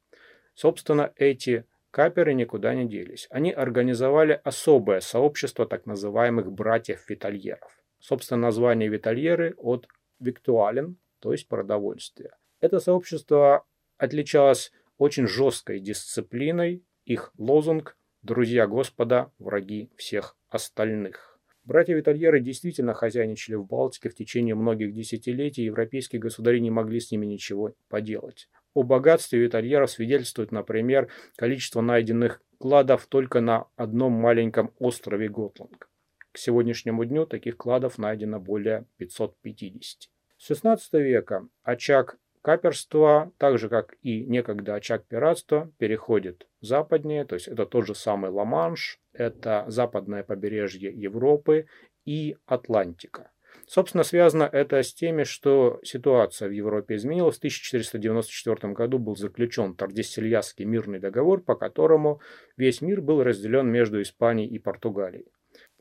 собственно, 0.56 1.14
эти 1.16 1.66
каперы 1.92 2.34
никуда 2.34 2.74
не 2.74 2.88
делись. 2.88 3.28
Они 3.30 3.52
организовали 3.52 4.42
особое 4.44 5.00
сообщество 5.00 5.68
так 5.68 5.86
называемых 5.86 6.52
братьев-витальеров. 6.52 7.72
Собственно, 8.00 8.42
название 8.42 8.90
витальеры 8.90 9.54
от 9.58 9.88
виктуален, 10.20 10.98
то 11.20 11.32
есть 11.32 11.48
продовольствие. 11.48 12.36
Это 12.62 12.80
сообщество 12.80 13.66
отличалось 13.98 14.72
очень 14.98 15.28
жесткой 15.28 15.80
дисциплиной. 15.80 16.84
Их 17.06 17.32
лозунг 17.38 17.96
«Друзья 18.24 18.68
Господа, 18.68 19.32
враги 19.38 19.92
всех 19.98 20.36
остальных». 20.50 21.33
Братья 21.66 21.96
Витальеры 21.96 22.42
действительно 22.42 22.94
хозяйничали 22.94 23.56
в 23.56 23.66
Балтике 23.66 24.10
в 24.10 24.16
течение 24.16 24.54
многих 24.54 24.94
десятилетий, 24.94 25.64
европейские 25.64 26.20
государи 26.20 26.60
не 26.60 26.70
могли 26.70 27.00
с 27.00 27.10
ними 27.10 27.26
ничего 27.26 27.74
поделать. 27.88 28.50
О 28.74 28.84
богатстве 28.84 29.40
Витальеров 29.40 29.90
свидетельствует, 29.90 30.52
например, 30.52 31.10
количество 31.38 31.80
найденных 31.80 32.42
кладов 32.58 33.06
только 33.08 33.40
на 33.40 33.68
одном 33.78 34.12
маленьком 34.12 34.74
острове 34.78 35.30
Готланд. 35.30 35.88
К 36.34 36.38
сегодняшнему 36.38 37.06
дню 37.06 37.26
таких 37.26 37.56
кладов 37.56 37.98
найдено 37.98 38.40
более 38.40 38.86
550. 38.98 40.10
С 40.38 40.52
XVI 40.52 40.80
века 41.02 41.48
очаг 41.62 42.18
каперства, 42.44 43.32
так 43.40 43.58
же 43.58 43.70
как 43.70 43.96
и 44.04 44.26
некогда 44.26 44.76
очаг 44.76 45.06
пиратства, 45.08 45.72
переходит 45.80 46.48
западнее, 46.62 47.26
то 47.26 47.36
есть 47.36 47.48
это 47.48 47.66
тот 47.66 47.88
же 47.88 47.96
самый 47.96 48.30
Ла-Манш, 48.30 49.00
это 49.14 49.66
западное 49.68 50.24
побережье 50.24 50.92
Европы 50.92 51.66
и 52.06 52.36
Атлантика. 52.46 53.32
Собственно, 53.66 54.04
связано 54.04 54.44
это 54.44 54.84
с 54.84 54.94
теми, 54.94 55.24
что 55.24 55.80
ситуация 55.84 56.50
в 56.50 56.52
Европе 56.52 56.96
изменилась. 56.96 57.36
В 57.36 57.40
1494 57.40 58.74
году 58.74 59.00
был 59.00 59.16
заключен 59.16 59.76
Тордессельясский 59.76 60.66
мирный 60.66 61.00
договор, 61.00 61.42
по 61.42 61.56
которому 61.56 62.20
весь 62.58 62.82
мир 62.82 63.02
был 63.02 63.24
разделен 63.24 63.68
между 63.68 64.02
Испанией 64.02 64.50
и 64.50 64.60
Португалией. 64.60 65.32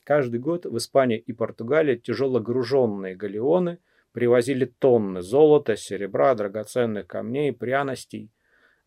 Каждый 0.05 0.39
год 0.39 0.67
в 0.67 0.77
Испании 0.77 1.19
и 1.19 1.33
Португалии 1.33 1.97
тяжелогруженные 1.97 3.17
галеоны 3.17 3.79
привозили 4.13 4.65
тонны 4.65 5.23
золота, 5.23 5.77
серебра, 5.77 6.35
драгоценных 6.35 7.07
камней, 7.07 7.53
пряностей. 7.53 8.31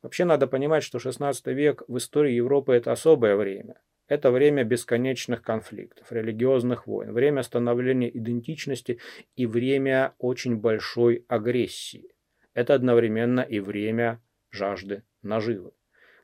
Вообще 0.01 0.25
надо 0.25 0.47
понимать, 0.47 0.83
что 0.83 0.99
16 0.99 1.47
век 1.47 1.83
в 1.87 1.97
истории 1.97 2.33
Европы 2.33 2.73
это 2.73 2.91
особое 2.91 3.35
время. 3.35 3.81
Это 4.07 4.29
время 4.29 4.63
бесконечных 4.63 5.41
конфликтов, 5.41 6.11
религиозных 6.11 6.85
войн, 6.85 7.11
время 7.11 7.41
становления 7.41 8.15
идентичности 8.15 8.99
и 9.35 9.47
время 9.47 10.13
очень 10.19 10.57
большой 10.57 11.25
агрессии. 11.27 12.15
Это 12.53 12.75
одновременно 12.75 13.41
и 13.41 13.59
время 13.59 14.21
жажды 14.51 15.03
наживы. 15.23 15.71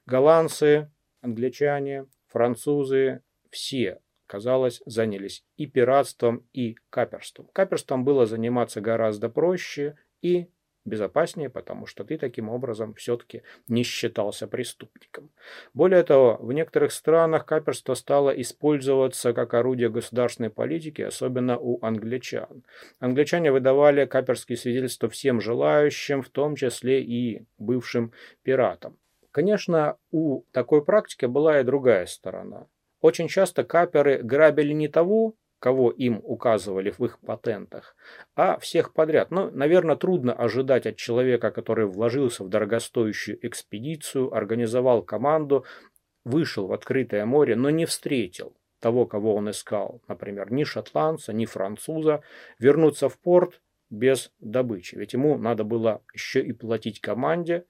Голландцы, 0.06 0.92
англичане, 1.22 2.06
французы, 2.28 3.24
все, 3.50 4.00
казалось, 4.32 4.82
занялись 4.86 5.44
и 5.58 5.68
пиратством, 5.68 6.48
и 6.54 6.78
каперством. 6.90 7.50
Каперством 7.52 8.06
было 8.06 8.26
заниматься 8.26 8.80
гораздо 8.80 9.28
проще 9.28 9.98
и 10.22 10.48
безопаснее, 10.86 11.50
потому 11.50 11.86
что 11.86 12.06
ты 12.06 12.18
таким 12.18 12.48
образом 12.48 12.94
все-таки 12.94 13.44
не 13.68 13.84
считался 13.84 14.48
преступником. 14.48 15.32
Более 15.74 16.04
того, 16.04 16.38
в 16.40 16.54
некоторых 16.54 16.94
странах 16.94 17.46
каперство 17.46 17.94
стало 17.94 18.30
использоваться 18.30 19.34
как 19.34 19.54
орудие 19.54 19.90
государственной 19.90 20.50
политики, 20.50 21.02
особенно 21.02 21.58
у 21.60 21.84
англичан. 21.86 22.64
Англичане 23.00 23.52
выдавали 23.52 24.06
каперские 24.06 24.58
свидетельства 24.58 25.10
всем 25.10 25.42
желающим, 25.42 26.22
в 26.22 26.30
том 26.30 26.56
числе 26.56 27.04
и 27.04 27.46
бывшим 27.58 28.14
пиратам. 28.44 28.98
Конечно, 29.32 29.98
у 30.12 30.44
такой 30.52 30.86
практики 30.86 31.26
была 31.26 31.60
и 31.60 31.64
другая 31.64 32.06
сторона. 32.06 32.68
Очень 33.02 33.28
часто 33.28 33.64
каперы 33.64 34.22
грабили 34.22 34.74
не 34.74 34.88
того, 34.88 35.36
кого 35.60 35.92
им 35.92 36.22
указывали 36.24 36.90
в 36.90 37.04
их 37.06 37.20
патентах, 37.20 37.96
а 38.36 38.58
всех 38.58 38.94
подряд. 38.94 39.30
Ну, 39.30 39.52
наверное, 39.52 39.96
трудно 39.96 40.34
ожидать 40.34 40.88
от 40.88 40.96
человека, 40.96 41.52
который 41.52 41.86
вложился 41.86 42.44
в 42.44 42.50
дорогостоящую 42.50 43.46
экспедицию, 43.46 44.34
организовал 44.34 45.04
команду, 45.04 45.66
вышел 46.26 46.68
в 46.68 46.74
открытое 46.74 47.26
море, 47.26 47.56
но 47.56 47.70
не 47.70 47.86
встретил 47.86 48.56
того, 48.80 49.06
кого 49.06 49.36
он 49.36 49.52
искал, 49.52 50.02
например, 50.08 50.52
ни 50.52 50.64
шотландца, 50.64 51.32
ни 51.32 51.46
француза, 51.46 52.24
вернуться 52.58 53.08
в 53.08 53.20
порт 53.20 53.62
без 53.92 54.32
добычи. 54.40 54.96
Ведь 54.96 55.14
ему 55.14 55.38
надо 55.38 55.64
было 55.64 56.02
еще 56.14 56.42
и 56.42 56.54
платить 56.54 57.00
команде. 57.00 57.66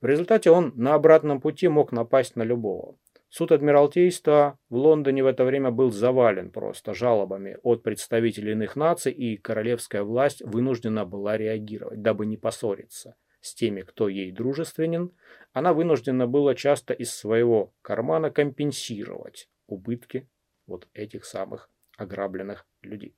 В 0.00 0.06
результате 0.06 0.50
он 0.50 0.72
на 0.76 0.94
обратном 0.94 1.40
пути 1.40 1.66
мог 1.66 1.90
напасть 1.90 2.36
на 2.36 2.44
любого. 2.44 2.96
Суд 3.36 3.50
Адмиралтейства 3.50 4.60
в 4.68 4.76
Лондоне 4.76 5.24
в 5.24 5.26
это 5.26 5.44
время 5.44 5.72
был 5.72 5.90
завален 5.90 6.52
просто 6.52 6.94
жалобами 6.94 7.58
от 7.64 7.82
представителей 7.82 8.52
иных 8.52 8.76
наций, 8.76 9.10
и 9.10 9.36
королевская 9.36 10.04
власть 10.04 10.40
вынуждена 10.42 11.04
была 11.04 11.36
реагировать, 11.36 12.00
дабы 12.00 12.26
не 12.26 12.36
поссориться 12.36 13.16
с 13.40 13.52
теми, 13.52 13.80
кто 13.80 14.08
ей 14.08 14.30
дружественен, 14.30 15.10
она 15.52 15.72
вынуждена 15.72 16.28
была 16.28 16.54
часто 16.54 16.94
из 16.94 17.12
своего 17.12 17.74
кармана 17.82 18.30
компенсировать 18.30 19.48
убытки 19.66 20.28
вот 20.68 20.86
этих 20.94 21.24
самых 21.24 21.68
ограбленных 21.96 22.68
людей. 22.82 23.16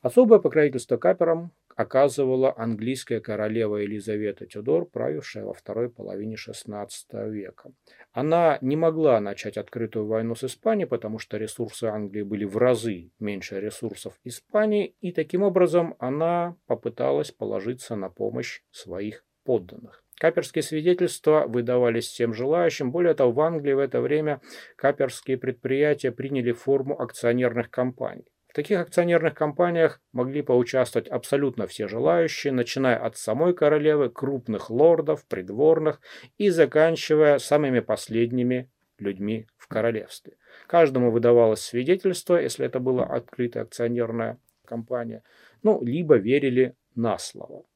Особое 0.00 0.38
покровительство 0.38 0.96
каперам 0.96 1.50
оказывала 1.76 2.54
английская 2.56 3.20
королева 3.20 3.76
Елизавета 3.76 4.46
Тюдор, 4.46 4.86
правившая 4.86 5.44
во 5.44 5.52
второй 5.52 5.90
половине 5.90 6.36
XVI 6.36 6.88
века. 7.30 7.70
Она 8.12 8.58
не 8.62 8.76
могла 8.76 9.20
начать 9.20 9.58
открытую 9.58 10.06
войну 10.06 10.34
с 10.34 10.44
Испанией, 10.44 10.88
потому 10.88 11.18
что 11.18 11.36
ресурсы 11.36 11.84
Англии 11.84 12.22
были 12.22 12.44
в 12.44 12.56
разы 12.56 13.10
меньше 13.20 13.60
ресурсов 13.60 14.18
Испании, 14.24 14.96
и 15.00 15.12
таким 15.12 15.42
образом 15.42 15.94
она 15.98 16.56
попыталась 16.66 17.30
положиться 17.30 17.94
на 17.94 18.08
помощь 18.08 18.62
своих 18.70 19.24
подданных. 19.44 20.02
Каперские 20.18 20.62
свидетельства 20.62 21.44
выдавались 21.46 22.06
всем 22.06 22.32
желающим. 22.32 22.90
Более 22.90 23.12
того, 23.12 23.32
в 23.32 23.40
Англии 23.40 23.74
в 23.74 23.78
это 23.78 24.00
время 24.00 24.40
каперские 24.76 25.36
предприятия 25.36 26.10
приняли 26.10 26.52
форму 26.52 26.98
акционерных 26.98 27.70
компаний 27.70 28.24
таких 28.56 28.80
акционерных 28.80 29.34
компаниях 29.34 30.00
могли 30.12 30.40
поучаствовать 30.40 31.08
абсолютно 31.08 31.66
все 31.66 31.88
желающие, 31.88 32.54
начиная 32.54 32.96
от 32.96 33.18
самой 33.18 33.52
королевы, 33.52 34.08
крупных 34.08 34.70
лордов, 34.70 35.26
придворных 35.26 36.00
и 36.38 36.48
заканчивая 36.48 37.38
самыми 37.38 37.80
последними 37.80 38.70
людьми 38.98 39.46
в 39.58 39.68
королевстве. 39.68 40.38
Каждому 40.66 41.10
выдавалось 41.10 41.60
свидетельство, 41.60 42.36
если 42.36 42.64
это 42.64 42.80
была 42.80 43.04
открытая 43.04 43.64
акционерная 43.64 44.38
компания, 44.64 45.22
ну, 45.62 45.84
либо 45.84 46.16
верили 46.16 46.74
на 46.94 47.18
слово. 47.18 47.66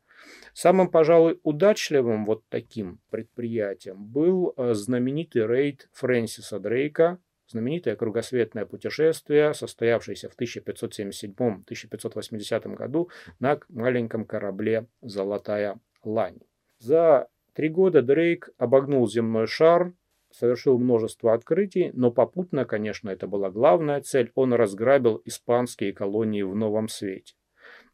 Самым, 0.54 0.88
пожалуй, 0.88 1.40
удачливым 1.42 2.24
вот 2.24 2.42
таким 2.48 3.00
предприятием 3.10 4.02
был 4.02 4.54
э, 4.56 4.72
знаменитый 4.72 5.46
рейд 5.46 5.90
Фрэнсиса 5.92 6.58
Дрейка 6.58 7.18
знаменитое 7.50 7.96
кругосветное 7.96 8.64
путешествие, 8.64 9.52
состоявшееся 9.54 10.28
в 10.28 10.38
1577-1580 10.38 12.74
году 12.74 13.10
на 13.38 13.58
маленьком 13.68 14.24
корабле 14.24 14.86
«Золотая 15.02 15.78
лань». 16.04 16.38
За 16.78 17.28
три 17.52 17.68
года 17.68 18.02
Дрейк 18.02 18.50
обогнул 18.56 19.06
земной 19.08 19.46
шар, 19.46 19.92
совершил 20.30 20.78
множество 20.78 21.34
открытий, 21.34 21.90
но 21.92 22.10
попутно, 22.10 22.64
конечно, 22.64 23.10
это 23.10 23.26
была 23.26 23.50
главная 23.50 24.00
цель, 24.00 24.32
он 24.34 24.54
разграбил 24.54 25.20
испанские 25.24 25.92
колонии 25.92 26.42
в 26.42 26.54
Новом 26.54 26.88
Свете. 26.88 27.34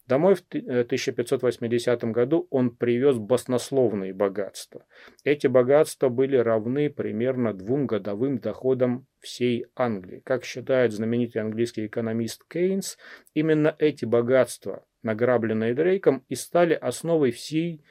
Домой 0.06 0.36
в 0.36 0.42
1580 0.42 2.04
э, 2.04 2.06
году 2.12 2.46
он 2.50 2.70
привез 2.70 3.18
баснословные 3.18 4.14
богатства. 4.14 4.86
Эти 5.24 5.48
богатства 5.48 6.08
были 6.08 6.36
равны 6.36 6.90
примерно 6.90 7.52
двум 7.52 7.86
годовым 7.86 8.38
доходам 8.38 9.06
всей 9.18 9.66
Англии. 9.74 10.22
Как 10.24 10.44
считает 10.44 10.92
знаменитый 10.92 11.42
английский 11.42 11.86
экономист 11.86 12.44
Кейнс, 12.48 12.98
именно 13.34 13.74
эти 13.80 14.04
богатства, 14.04 14.86
награбленные 15.02 15.74
Дрейком, 15.74 16.24
и 16.28 16.36
стали 16.36 16.74
основой 16.74 17.32
всей 17.32 17.82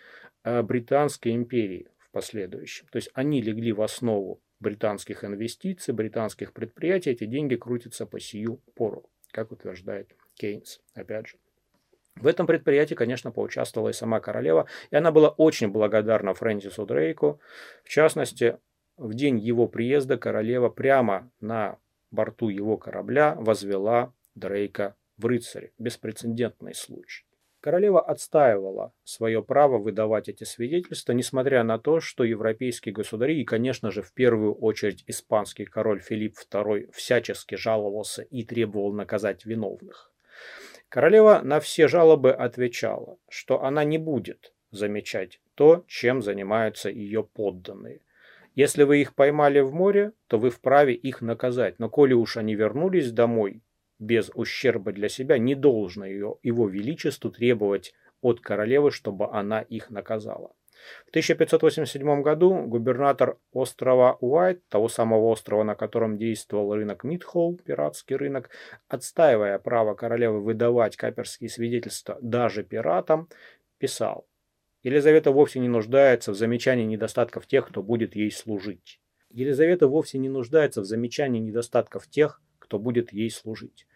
э, 0.46 0.62
Британской 0.62 1.34
империи 1.34 1.90
в 2.00 2.12
последующем. 2.12 2.88
То 2.92 2.96
есть 2.96 3.10
они 3.14 3.42
легли 3.42 3.74
в 3.74 3.82
основу 3.82 4.42
британских 4.62 5.26
инвестиций, 5.26 5.94
британских 5.94 6.54
предприятий. 6.54 7.10
Эти 7.10 7.26
деньги 7.26 7.56
крутятся 7.56 8.06
по 8.06 8.22
сию 8.22 8.62
пору, 8.74 9.10
как 9.32 9.52
утверждает 9.52 10.16
Кейнс, 10.36 10.80
опять 10.94 11.28
же. 11.28 11.38
В 12.16 12.28
этом 12.28 12.48
предприятии, 12.48 12.96
конечно, 12.96 13.32
поучаствовала 13.32 13.90
и 13.90 13.94
сама 13.94 14.20
королева, 14.20 14.68
и 14.90 14.96
она 14.96 15.12
была 15.12 15.30
очень 15.30 15.68
благодарна 15.68 16.34
Фрэнсису 16.34 16.86
Дрейку. 16.86 17.42
В 17.84 17.90
частности, 17.90 18.58
в 18.98 19.14
день 19.14 19.38
его 19.38 19.68
приезда 19.68 20.18
королева 20.18 20.70
прямо 20.70 21.30
на 21.42 21.78
борту 22.12 22.50
его 22.50 22.78
корабля 22.78 23.36
возвела 23.38 24.14
Дрейка 24.34 24.96
в 25.18 25.26
рыцаре. 25.26 25.74
Беспрецедентный 25.78 26.74
случай. 26.74 27.26
Королева 27.60 28.00
отстаивала 28.00 28.94
свое 29.04 29.44
право 29.44 29.80
выдавать 29.80 30.30
эти 30.30 30.44
свидетельства, 30.44 31.14
несмотря 31.14 31.64
на 31.64 31.80
то, 31.80 32.00
что 32.00 32.24
европейские 32.24 32.94
государи 32.94 33.42
и, 33.42 33.44
конечно 33.44 33.90
же, 33.90 34.04
в 34.04 34.14
первую 34.14 34.54
очередь 34.54 35.04
испанский 35.08 35.66
король 35.66 36.00
Филипп 36.00 36.36
II 36.50 36.92
всячески 36.94 37.56
жаловался 37.56 38.22
и 38.22 38.44
требовал 38.44 38.94
наказать 38.94 39.46
виновных. 39.46 40.12
Королева 40.96 41.42
на 41.44 41.60
все 41.60 41.90
жалобы 41.90 42.32
отвечала, 42.32 43.18
что 43.28 43.62
она 43.62 43.84
не 43.84 43.98
будет 43.98 44.54
замечать 44.72 45.42
то, 45.54 45.84
чем 45.90 46.22
занимаются 46.22 46.90
ее 46.90 47.22
подданные. 47.22 48.00
Если 48.54 48.84
вы 48.84 49.02
их 49.02 49.14
поймали 49.14 49.60
в 49.60 49.74
море, 49.74 50.14
то 50.28 50.40
вы 50.40 50.52
вправе 50.52 50.94
их 50.94 51.20
наказать, 51.20 51.80
но 51.80 51.90
коли 51.90 52.14
уж 52.14 52.38
они 52.38 52.56
вернулись 52.56 53.12
домой 53.12 53.62
без 54.00 54.32
ущерба 54.36 54.94
для 54.94 55.10
себя, 55.10 55.38
не 55.38 55.54
должно 55.54 56.06
ее, 56.06 56.38
его 56.44 56.70
величеству 56.70 57.30
требовать 57.30 57.94
от 58.22 58.40
королевы, 58.40 58.90
чтобы 58.90 59.30
она 59.30 59.60
их 59.60 59.90
наказала. 59.90 60.54
В 61.06 61.10
1587 61.10 62.22
году 62.22 62.64
губернатор 62.66 63.38
острова 63.52 64.18
Уайт, 64.22 64.68
того 64.70 64.88
самого 64.88 65.26
острова, 65.28 65.64
на 65.64 65.76
котором 65.76 66.18
действовал 66.18 66.74
рынок 66.76 67.04
Мидхолл, 67.04 67.58
пиратский 67.58 68.16
рынок, 68.16 68.50
отстаивая 68.88 69.60
право 69.60 69.96
королевы 69.96 70.42
выдавать 70.42 70.98
каперские 70.98 71.50
свидетельства 71.50 72.18
даже 72.22 72.64
пиратам, 72.64 73.30
писал 73.78 74.28
Елизавета 74.86 75.32
вовсе 75.32 75.60
не 75.60 75.68
нуждается 75.68 76.32
в 76.32 76.36
замечании 76.36 76.86
недостатков 76.86 77.48
тех, 77.48 77.68
кто 77.68 77.82
будет 77.82 78.16
ей 78.16 78.30
служить. 78.30 79.02
Елизавета 79.32 79.88
вовсе 79.88 80.20
не 80.20 80.30
нуждается 80.30 80.82
в 80.82 80.86
замечании 80.86 81.40
недостатков 81.40 82.08
тех, 82.08 82.40
кто 82.60 82.78
будет 82.78 83.12
ей 83.12 83.32
служить. 83.32 83.88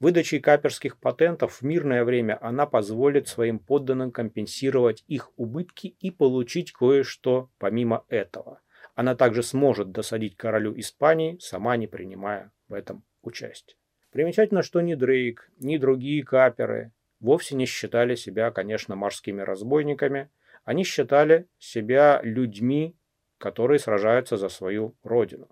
Выдачей 0.00 0.40
каперских 0.40 0.96
патентов 0.98 1.60
в 1.60 1.62
мирное 1.62 2.04
время 2.04 2.38
она 2.40 2.64
позволит 2.64 3.28
своим 3.28 3.58
подданным 3.58 4.10
компенсировать 4.10 5.04
их 5.08 5.30
убытки 5.36 5.88
и 6.00 6.10
получить 6.10 6.72
кое-что 6.72 7.50
помимо 7.58 8.06
этого. 8.08 8.62
Она 8.94 9.14
также 9.14 9.42
сможет 9.42 9.92
досадить 9.92 10.38
королю 10.38 10.72
Испании, 10.80 11.36
сама 11.38 11.76
не 11.76 11.86
принимая 11.86 12.50
в 12.68 12.72
этом 12.72 13.04
участие. 13.20 13.76
Примечательно, 14.10 14.62
что 14.62 14.80
ни 14.80 14.94
Дрейк, 14.94 15.50
ни 15.58 15.76
другие 15.76 16.24
каперы 16.24 16.92
вовсе 17.20 17.54
не 17.54 17.66
считали 17.66 18.14
себя, 18.14 18.50
конечно, 18.50 18.96
морскими 18.96 19.42
разбойниками. 19.42 20.30
Они 20.64 20.82
считали 20.82 21.46
себя 21.58 22.20
людьми, 22.22 22.96
которые 23.36 23.78
сражаются 23.78 24.38
за 24.38 24.48
свою 24.48 24.96
родину. 25.02 25.48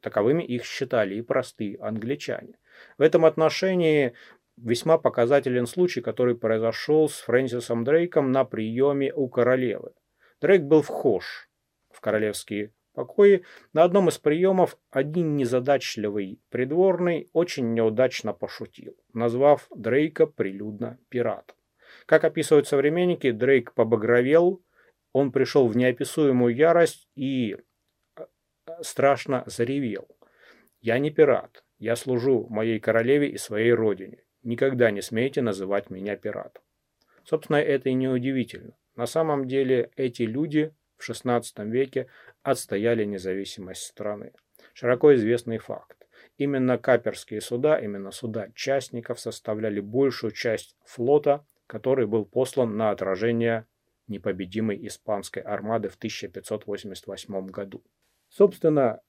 Таковыми 0.00 0.42
их 0.42 0.64
считали 0.64 1.14
и 1.14 1.22
простые 1.22 1.78
англичане. 1.78 2.58
В 2.98 3.02
этом 3.02 3.24
отношении 3.24 4.14
весьма 4.56 4.98
показателен 4.98 5.66
случай, 5.66 6.00
который 6.00 6.36
произошел 6.36 7.08
с 7.08 7.20
Фрэнсисом 7.20 7.84
Дрейком 7.84 8.32
на 8.32 8.44
приеме 8.44 9.12
у 9.12 9.28
королевы. 9.28 9.92
Дрейк 10.40 10.62
был 10.62 10.82
вхож 10.82 11.48
в 11.90 12.00
королевские 12.00 12.72
покои. 12.94 13.44
На 13.72 13.84
одном 13.84 14.08
из 14.08 14.18
приемов 14.18 14.76
один 14.90 15.36
незадачливый 15.36 16.40
придворный 16.50 17.28
очень 17.32 17.72
неудачно 17.74 18.32
пошутил, 18.32 18.96
назвав 19.12 19.66
Дрейка 19.74 20.26
прилюдно 20.26 20.98
пиратом. 21.08 21.56
Как 22.06 22.24
описывают 22.24 22.66
современники, 22.66 23.30
Дрейк 23.30 23.74
побагровел, 23.74 24.62
он 25.12 25.30
пришел 25.30 25.68
в 25.68 25.76
неописуемую 25.76 26.54
ярость 26.54 27.08
и 27.14 27.56
э, 28.16 28.26
страшно 28.80 29.44
заревел. 29.46 30.08
«Я 30.80 30.98
не 30.98 31.10
пират. 31.10 31.61
Я 31.82 31.96
служу 31.96 32.46
моей 32.48 32.78
королеве 32.78 33.28
и 33.28 33.36
своей 33.38 33.72
родине. 33.72 34.22
Никогда 34.44 34.92
не 34.92 35.02
смейте 35.02 35.42
называть 35.42 35.90
меня 35.90 36.14
пиратом. 36.14 36.62
Собственно, 37.24 37.56
это 37.56 37.88
и 37.88 37.94
не 37.94 38.06
удивительно. 38.06 38.76
На 38.94 39.06
самом 39.06 39.48
деле 39.48 39.90
эти 39.96 40.22
люди 40.22 40.72
в 40.96 41.10
XVI 41.10 41.42
веке 41.68 42.06
отстояли 42.44 43.04
независимость 43.04 43.82
страны. 43.82 44.32
Широко 44.74 45.12
известный 45.16 45.58
факт. 45.58 46.06
Именно 46.36 46.78
каперские 46.78 47.40
суда, 47.40 47.80
именно 47.80 48.12
суда 48.12 48.50
частников 48.54 49.18
составляли 49.18 49.80
большую 49.80 50.30
часть 50.30 50.76
флота, 50.84 51.44
который 51.66 52.06
был 52.06 52.24
послан 52.24 52.76
на 52.76 52.92
отражение 52.92 53.66
непобедимой 54.06 54.86
испанской 54.86 55.42
армады 55.42 55.88
в 55.88 55.96
1588 55.96 57.46
году. 57.46 57.82
Собственно, 58.28 59.00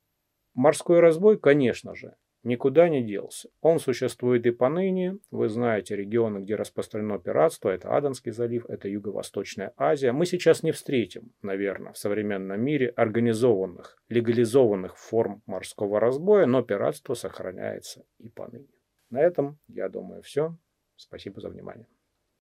морской 0.55 1.01
разбой, 1.01 1.38
конечно 1.38 1.93
же, 1.93 2.15
никуда 2.43 2.89
не 2.89 3.03
делся. 3.03 3.49
Он 3.62 3.79
существует 3.79 4.45
и 4.45 4.51
поныне. 4.51 5.17
Вы 5.32 5.49
знаете 5.49 5.95
регионы, 5.95 6.39
где 6.39 6.56
распространено 6.56 7.19
пиратство. 7.19 7.69
Это 7.69 7.95
Аденский 7.95 8.32
залив, 8.32 8.69
это 8.69 8.88
Юго-Восточная 8.88 9.73
Азия. 9.77 10.12
Мы 10.12 10.25
сейчас 10.25 10.63
не 10.63 10.71
встретим, 10.71 11.34
наверное, 11.41 11.93
в 11.93 11.97
современном 11.97 12.62
мире 12.62 12.89
организованных, 12.89 13.97
легализованных 14.10 14.97
форм 14.97 15.41
морского 15.45 15.99
разбоя, 15.99 16.45
но 16.45 16.62
пиратство 16.62 17.13
сохраняется 17.13 18.06
и 18.19 18.29
поныне. 18.29 18.67
На 19.10 19.21
этом, 19.21 19.60
я 19.67 19.89
думаю, 19.89 20.21
все. 20.21 20.56
Спасибо 20.95 21.41
за 21.41 21.49
внимание. 21.49 21.88